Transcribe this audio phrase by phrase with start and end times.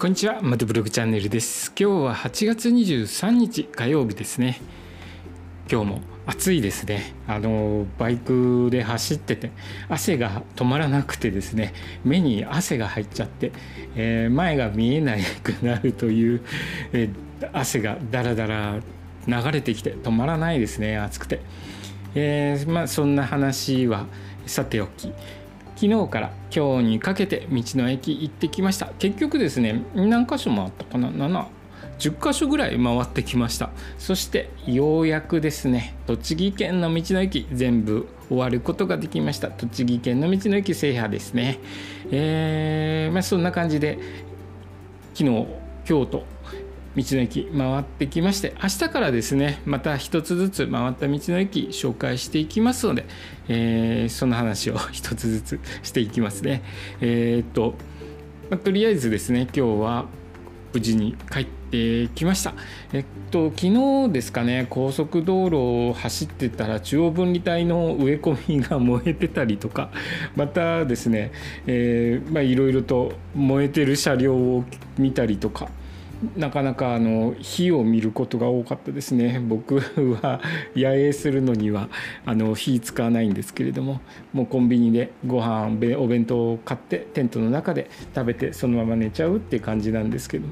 [0.00, 1.74] こんにちはマトブログチャンネルです。
[1.78, 4.58] 今日は8月23日火曜日ですね。
[5.70, 7.14] 今日も暑いですね。
[7.26, 9.50] あのバイクで走ってて
[9.90, 13.52] 汗が止まらなくてですね目に汗が入っちゃって、
[13.94, 16.40] えー、前が見えなくなるという、
[16.94, 18.80] えー、汗がダラダラ
[19.26, 21.42] 流れてきて止まらないですね暑くて、
[22.14, 24.06] えー、まあそんな話は
[24.46, 25.12] さておき
[25.80, 28.92] 昨日から今日にかけて道の駅行ってきました。
[28.98, 31.46] 結局ですね何箇所もあったかな？7
[31.98, 33.70] 10箇所ぐらい回ってきました。
[33.96, 39.48] そしてようやくですね栃木県の道の駅全部終わることができました。
[39.48, 41.58] 栃木県の道の駅制覇ですね。
[42.10, 43.98] えー、まあ、そんな感じで
[45.14, 45.46] 昨日
[45.86, 46.26] 京都
[46.96, 53.06] 道の駅回ってきまして明日からですねまた一つずつ回った道の駅紹介していきますので、
[53.48, 56.62] えー、その話を 一つずつしていきますね。
[57.00, 57.74] えー、っと、
[58.50, 60.06] まあ、とりあえずですね今日は
[60.72, 62.54] 無事に帰ってきました。
[62.92, 63.68] えっと昨
[64.06, 69.90] 日ですかね高速道路を走ってたら中央分離帯の植え込みが燃えてたりとか
[70.34, 71.30] またですね、
[71.68, 74.64] え、まあいろいろと燃えてる車両を
[74.98, 75.68] 見たりとか
[76.36, 79.40] なかなかあの火を見ることが多かったですね。
[79.46, 80.40] 僕は
[80.76, 81.88] 野営するのには
[82.26, 84.00] あの火使わないんですけれども
[84.32, 90.44] もうコンビニでご飯お弁当を買ってテントの中で食べてそのまま寝ちゃうって感じなんですけど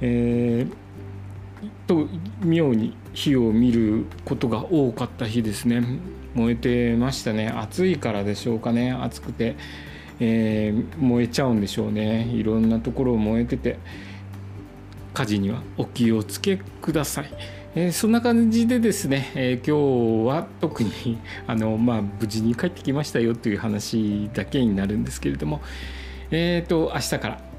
[0.00, 2.08] えー、と
[2.44, 5.82] 妙に火を見ることが多かった日ですね。
[6.34, 7.48] 燃えてましたね。
[7.48, 8.92] 暑いからでしょうかね。
[8.92, 9.56] 暑くて、
[10.20, 12.28] えー、燃えちゃうんでしょうね。
[12.32, 13.78] いろんなところ燃えてて。
[15.12, 17.30] 火事にはお気をつけください。
[17.74, 25.60] えー、そんな感じでですね、えー、今日は特にあの、 まあ、無事に帰ってきましたよという話だけになるんですけれども、
[26.30, 27.49] えーと明日から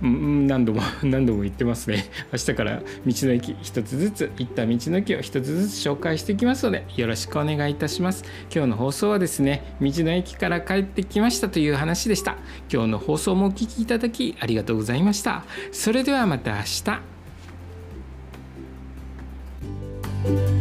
[0.00, 2.04] 何度も 何度も言ってますね。
[2.32, 8.24] 明日から道の駅一つずつ行った道の駅を一つずつ紹介していきますのでよろしくお願いいたします。
[8.54, 12.36] 今日の放送はですね道の駅から帰ってきましたという話でした。
[12.72, 15.44] 今日の放送もお聴きいただきありがとうございました。
[15.72, 16.62] それではまた明
[20.44, 20.55] 日。